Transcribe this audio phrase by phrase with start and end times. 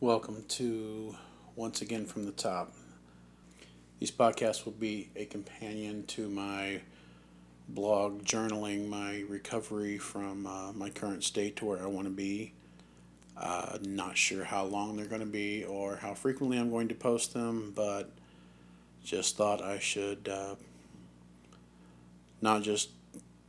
[0.00, 1.16] Welcome to
[1.56, 2.72] Once Again from the Top.
[3.98, 6.82] These podcasts will be a companion to my
[7.68, 12.52] blog journaling my recovery from uh, my current state to where I want to be.
[13.36, 16.94] Uh, not sure how long they're going to be or how frequently I'm going to
[16.94, 18.12] post them, but
[19.02, 20.54] just thought I should uh,
[22.40, 22.90] not just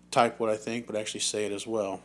[0.09, 2.02] type what I think, but actually say it as well.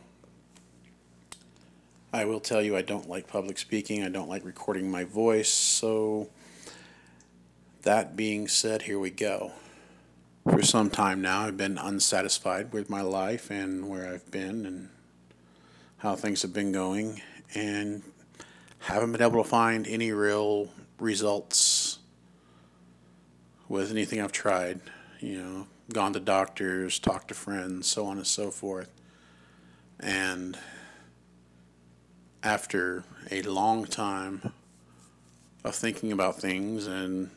[2.15, 4.01] I will tell you, I don't like public speaking.
[4.01, 5.51] I don't like recording my voice.
[5.51, 6.29] So,
[7.81, 9.51] that being said, here we go.
[10.49, 14.87] For some time now, I've been unsatisfied with my life and where I've been and
[15.97, 17.21] how things have been going,
[17.53, 18.01] and
[18.79, 21.99] haven't been able to find any real results
[23.67, 24.79] with anything I've tried.
[25.19, 28.89] You know, gone to doctors, talked to friends, so on and so forth.
[29.99, 30.57] And
[32.45, 34.53] after a long time
[35.63, 37.31] of thinking about things and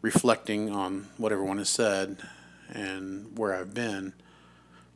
[0.00, 2.16] reflecting on what everyone has said
[2.70, 4.14] and where I've been,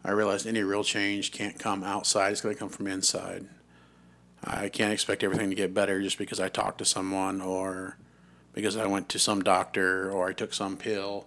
[0.03, 3.47] I realized any real change can't come outside, it's going to come from inside.
[4.43, 7.99] I can't expect everything to get better just because I talked to someone or
[8.55, 11.27] because I went to some doctor or I took some pill.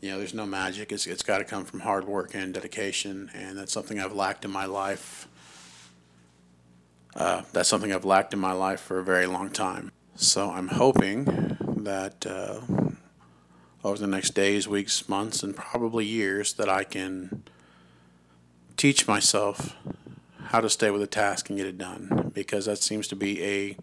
[0.00, 0.90] You know, there's no magic.
[0.90, 4.44] It's, it's got to come from hard work and dedication, and that's something I've lacked
[4.44, 5.28] in my life
[7.14, 9.92] uh, that's something I've lacked in my life for a very long time.
[10.14, 12.60] So I'm hoping that uh,
[13.84, 17.44] over the next days, weeks, months, and probably years, that I can
[18.76, 19.76] teach myself
[20.46, 23.42] how to stay with a task and get it done because that seems to be
[23.44, 23.76] a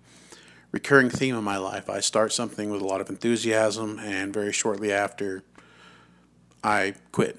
[0.71, 1.89] recurring theme in my life.
[1.89, 5.43] I start something with a lot of enthusiasm, and very shortly after,
[6.63, 7.37] I quit.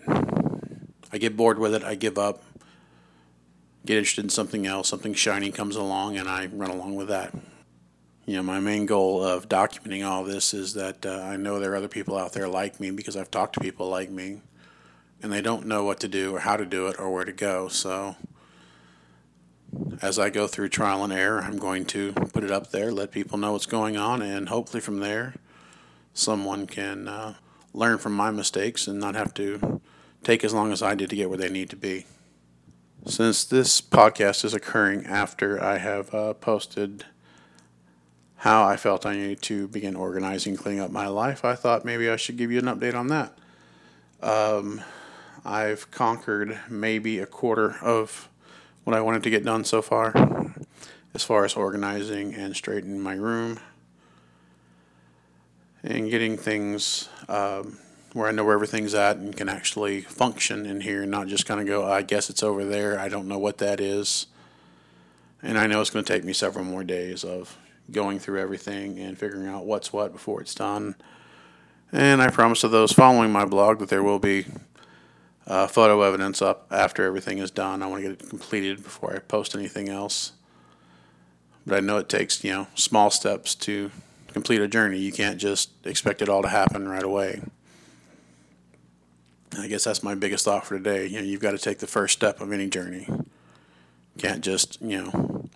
[1.12, 2.42] I get bored with it, I give up,
[3.86, 7.32] get interested in something else, something shiny comes along, and I run along with that.
[8.26, 11.72] You know, my main goal of documenting all this is that uh, I know there
[11.72, 14.40] are other people out there like me because I've talked to people like me,
[15.22, 17.32] and they don't know what to do or how to do it or where to
[17.32, 17.68] go.
[17.68, 18.16] So,
[20.02, 23.12] as I go through trial and error, I'm going to put it up there, let
[23.12, 25.34] people know what's going on, and hopefully from there,
[26.12, 27.34] someone can uh,
[27.72, 29.80] learn from my mistakes and not have to
[30.24, 32.06] take as long as I did to get where they need to be.
[33.08, 37.04] Since this podcast is occurring after I have uh, posted
[38.38, 42.10] how I felt I needed to begin organizing, cleaning up my life, I thought maybe
[42.10, 43.38] I should give you an update on that.
[44.20, 44.82] Um,
[45.44, 48.28] I've conquered maybe a quarter of
[48.82, 50.12] what I wanted to get done so far,
[51.14, 53.60] as far as organizing and straightening my room
[55.84, 57.78] and getting things um,
[58.16, 61.44] where I know where everything's at and can actually function in here and not just
[61.44, 62.98] kind of go, I guess it's over there.
[62.98, 64.26] I don't know what that is.
[65.42, 67.58] And I know it's going to take me several more days of
[67.90, 70.94] going through everything and figuring out what's what before it's done.
[71.92, 74.46] And I promise to those following my blog that there will be
[75.46, 77.82] uh, photo evidence up after everything is done.
[77.82, 80.32] I want to get it completed before I post anything else.
[81.66, 83.90] But I know it takes, you know, small steps to
[84.32, 85.00] complete a journey.
[85.00, 87.42] You can't just expect it all to happen right away.
[89.58, 91.06] I guess that's my biggest thought for today.
[91.06, 93.08] You know, you've got to take the first step of any journey.
[94.18, 95.48] Can't just, you know,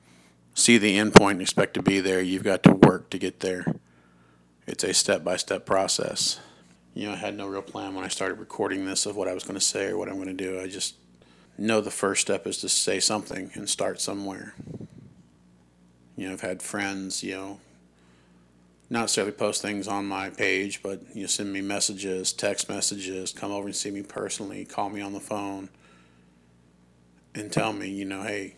[0.55, 2.21] see the end point and expect to be there.
[2.21, 3.65] You've got to work to get there.
[4.67, 6.39] It's a step by step process.
[6.95, 9.35] You know, I had no real plan when I started recording this of what I
[9.35, 10.61] was going to say or what I'm going to do.
[10.61, 10.97] I just
[11.57, 14.55] know the first step is to say something and start somewhere.
[16.17, 17.61] You know, I've had friends, you know,
[18.91, 23.33] not necessarily post things on my page, but you know, send me messages, text messages,
[23.33, 25.69] come over and see me personally, call me on the phone,
[27.33, 28.57] and tell me, you know, hey,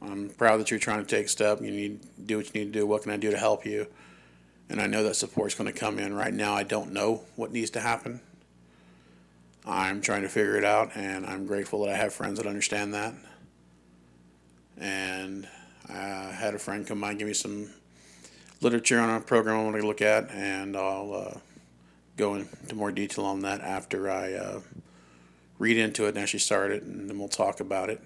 [0.00, 1.60] I'm proud that you're trying to take a step.
[1.60, 2.86] You need to do what you need to do.
[2.86, 3.86] What can I do to help you?
[4.70, 6.14] And I know that support's going to come in.
[6.14, 8.20] Right now, I don't know what needs to happen.
[9.66, 12.94] I'm trying to figure it out, and I'm grateful that I have friends that understand
[12.94, 13.12] that.
[14.78, 15.46] And
[15.88, 17.68] uh, I had a friend come by and give me some
[18.62, 21.38] literature on a program I want to look at, and I'll uh,
[22.16, 24.60] go into more detail on that after I uh,
[25.58, 28.00] read into it and actually start it, and then we'll talk about it.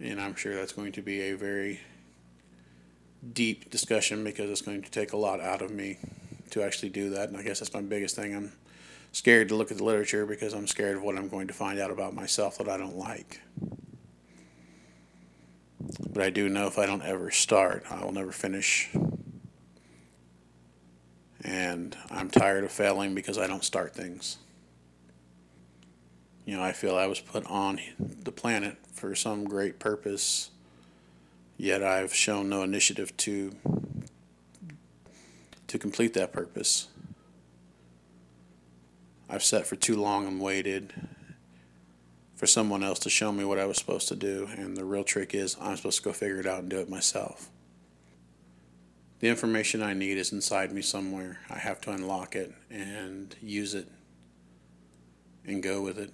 [0.00, 1.80] And I'm sure that's going to be a very
[3.32, 5.98] deep discussion because it's going to take a lot out of me
[6.50, 7.28] to actually do that.
[7.28, 8.34] And I guess that's my biggest thing.
[8.34, 8.52] I'm
[9.12, 11.78] scared to look at the literature because I'm scared of what I'm going to find
[11.78, 13.40] out about myself that I don't like.
[16.10, 18.90] But I do know if I don't ever start, I will never finish.
[21.44, 24.38] And I'm tired of failing because I don't start things.
[26.44, 30.50] You know, I feel I was put on the planet for some great purpose.
[31.56, 33.52] yet I've shown no initiative to
[35.68, 36.88] to complete that purpose.
[39.30, 40.92] I've sat for too long and waited
[42.42, 45.04] for someone else to show me what I was supposed to do, and the real
[45.04, 47.50] trick is I'm supposed to go figure it out and do it myself.
[49.20, 51.38] The information I need is inside me somewhere.
[51.48, 53.86] I have to unlock it and use it
[55.46, 56.12] and go with it.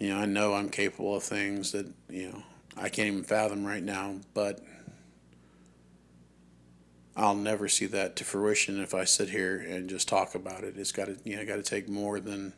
[0.00, 2.42] You know, I know I'm capable of things that, you know,
[2.76, 4.58] I can't even fathom right now, but
[7.18, 10.74] I'll never see that to fruition if I sit here and just talk about it.
[10.76, 12.52] It's got to, you know, got to take more than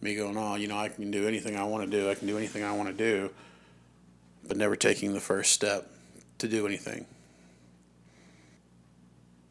[0.00, 2.08] me going, oh, you know, I can do anything I want to do.
[2.08, 3.30] I can do anything I want to do,
[4.46, 5.90] but never taking the first step
[6.38, 7.04] to do anything.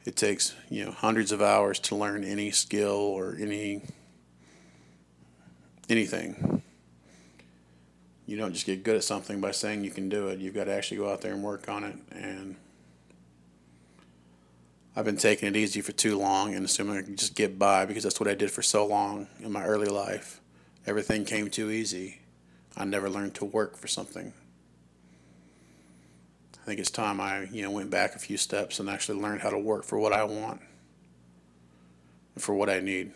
[0.05, 3.81] It takes, you know, hundreds of hours to learn any skill or any
[5.89, 6.61] anything.
[8.25, 10.39] You don't just get good at something by saying you can do it.
[10.39, 12.55] You've got to actually go out there and work on it and
[14.95, 17.85] I've been taking it easy for too long and assuming I can just get by
[17.85, 20.39] because that's what I did for so long in my early life.
[20.85, 22.19] Everything came too easy.
[22.77, 24.33] I never learned to work for something.
[26.61, 29.41] I think it's time I, you know, went back a few steps and actually learned
[29.41, 30.61] how to work for what I want,
[32.37, 33.11] for what I need.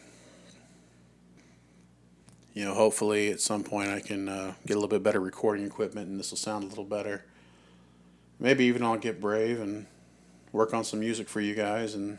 [2.53, 5.65] You know, hopefully at some point I can uh, get a little bit better recording
[5.65, 7.23] equipment and this will sound a little better.
[8.39, 9.85] Maybe even I'll get brave and
[10.51, 12.17] work on some music for you guys and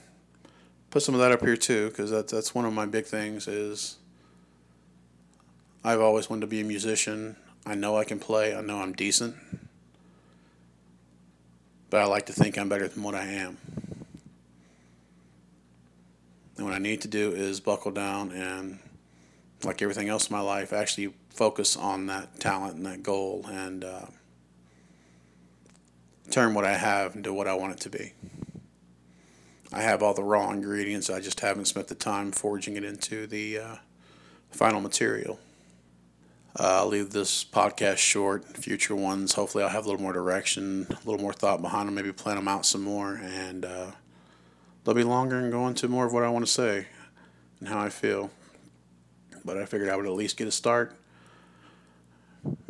[0.90, 3.48] put some of that up here too because that's that's one of my big things
[3.48, 3.96] is
[5.84, 7.36] I've always wanted to be a musician.
[7.64, 8.54] I know I can play.
[8.54, 9.36] I know I'm decent.
[11.90, 13.56] But I like to think I'm better than what I am.
[16.56, 18.80] And what I need to do is buckle down and,
[19.64, 23.84] like everything else in my life, actually focus on that talent and that goal and
[23.84, 24.06] uh,
[26.30, 28.12] turn what I have into what I want it to be.
[29.72, 31.10] I have all the raw ingredients.
[31.10, 33.76] I just haven't spent the time forging it into the uh,
[34.50, 35.38] final material.
[36.58, 38.44] Uh, I'll leave this podcast short.
[38.56, 41.94] Future ones, hopefully, I'll have a little more direction, a little more thought behind them.
[41.94, 43.90] Maybe plan them out some more, and uh,
[44.84, 46.86] they'll be longer and go into more of what I want to say
[47.60, 48.30] and how I feel.
[49.44, 50.96] But I figured I would at least get a start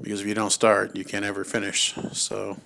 [0.00, 1.94] because if you don't start, you can't ever finish.
[2.12, 2.58] So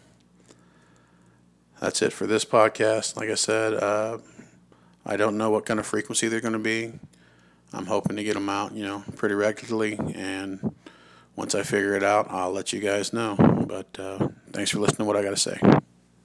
[1.82, 3.16] that's it for this podcast.
[3.16, 4.18] Like I said, uh,
[5.04, 6.92] I don't know what kind of frequency they're going to be.
[7.72, 9.98] I'm hoping to get them out, you know, pretty regularly.
[10.14, 10.76] And
[11.34, 13.34] once I figure it out, I'll let you guys know.
[13.66, 15.58] But uh, thanks for listening to what I got to say.